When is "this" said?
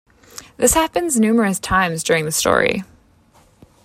0.57-0.73